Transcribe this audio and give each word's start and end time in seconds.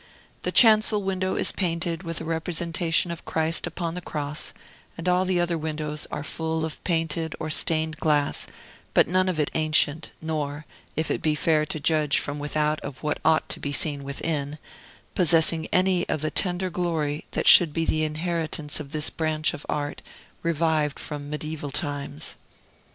The 0.41 0.51
chancel 0.51 1.03
window 1.03 1.35
is 1.35 1.51
painted 1.51 2.01
with 2.01 2.19
a 2.19 2.23
representation 2.25 3.11
of 3.11 3.23
Christ 3.23 3.67
upon 3.67 3.93
the 3.93 4.01
Cross, 4.01 4.51
and 4.97 5.07
all 5.07 5.25
the 5.25 5.39
other 5.39 5.59
windows 5.59 6.07
are 6.09 6.23
full 6.23 6.65
of 6.65 6.83
painted 6.83 7.35
or 7.39 7.51
stained 7.51 7.97
glass, 7.97 8.47
but 8.95 9.07
none 9.07 9.29
of 9.29 9.39
it 9.39 9.51
ancient, 9.53 10.09
nor 10.19 10.65
(if 10.95 11.11
it 11.11 11.21
be 11.21 11.35
fair 11.35 11.67
to 11.67 11.79
judge 11.79 12.17
from 12.17 12.39
without 12.39 12.79
of 12.81 13.03
what 13.03 13.19
ought 13.23 13.47
to 13.49 13.59
be 13.59 13.71
seen 13.71 14.03
within) 14.03 14.57
possessing 15.13 15.67
any 15.71 16.09
of 16.09 16.21
the 16.21 16.31
tender 16.31 16.71
glory 16.71 17.25
that 17.33 17.45
should 17.47 17.71
be 17.71 17.85
the 17.85 18.03
inheritance 18.03 18.79
of 18.79 18.93
this 18.93 19.11
branch 19.11 19.53
of 19.53 19.67
Art, 19.69 20.01
revived 20.41 20.97
from 20.97 21.29
mediaeval 21.29 21.69
times. 21.69 22.37